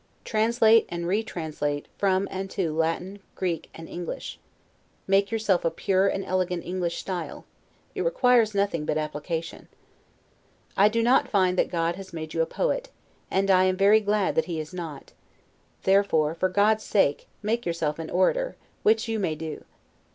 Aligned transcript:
Translate 0.25 0.87
and 0.89 1.05
retranslate 1.05 1.85
from 1.99 2.27
and 2.31 2.49
to 2.49 2.73
Latin, 2.73 3.19
Greek, 3.35 3.69
and 3.75 3.87
English; 3.87 4.39
make 5.05 5.29
yourself 5.29 5.63
a 5.63 5.69
pure 5.69 6.07
and 6.07 6.25
elegant 6.25 6.65
English 6.65 6.97
style: 6.97 7.45
it 7.93 8.01
requires 8.01 8.55
nothing 8.55 8.83
but 8.83 8.97
application. 8.97 9.67
I 10.75 10.89
do 10.89 11.03
not 11.03 11.29
find 11.29 11.55
that 11.59 11.69
God 11.69 11.97
has 11.97 12.13
made 12.13 12.33
you 12.33 12.41
a 12.41 12.47
poet; 12.47 12.89
and 13.29 13.51
I 13.51 13.65
am 13.65 13.77
very 13.77 13.99
glad 13.99 14.33
that 14.33 14.45
he 14.45 14.57
has 14.57 14.73
not: 14.73 15.11
therefore, 15.83 16.33
for 16.33 16.49
God's 16.49 16.83
sake, 16.83 17.27
make 17.43 17.63
yourself 17.67 17.99
an 17.99 18.09
orator, 18.09 18.55
which 18.81 19.07
you 19.07 19.19
may 19.19 19.35
do. 19.35 19.65